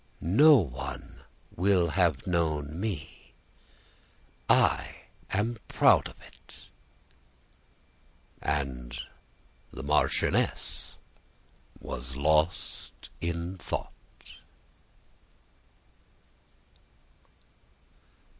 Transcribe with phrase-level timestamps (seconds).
[0.19, 1.21] No one
[1.55, 3.33] will have known me!
[4.49, 6.57] I am proud of it."
[8.41, 8.99] And
[9.71, 10.97] the marchioness
[11.79, 13.91] was lost in thought.